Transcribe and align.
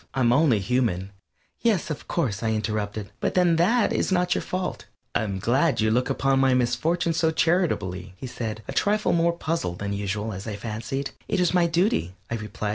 I'm 0.15 0.33
only 0.33 0.57
human" 0.57 1.11
"Yes, 1.61 1.91
of 1.91 2.07
course," 2.07 2.41
I 2.41 2.53
interrupted, 2.53 3.11
"but 3.19 3.35
then 3.35 3.57
that 3.57 3.93
is 3.93 4.11
not 4.11 4.33
your 4.33 4.41
fault" 4.41 4.85
"I'm 5.13 5.37
glad 5.37 5.79
you 5.79 5.91
look 5.91 6.09
upon 6.09 6.39
my 6.39 6.55
misfortune 6.55 7.13
so 7.13 7.29
charitably," 7.29 8.15
he 8.17 8.25
said, 8.25 8.63
a 8.67 8.71
trifle 8.73 9.13
more 9.13 9.31
puzzled 9.33 9.77
than 9.77 9.93
usual, 9.93 10.33
as 10.33 10.47
I 10.47 10.55
fancied. 10.55 11.11
"It 11.27 11.39
is 11.39 11.53
my 11.53 11.67
duty," 11.67 12.15
I 12.31 12.35
replied. 12.37 12.69